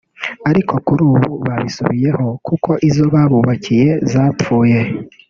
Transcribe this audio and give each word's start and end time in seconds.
ariko 0.49 0.73
ko 0.77 0.81
kuri 0.85 1.01
ubu 1.11 1.19
babisubiyeho 1.45 2.27
kuko 2.47 2.69
izo 2.89 3.03
babubakiye 3.13 3.89
zapfuye 4.11 4.79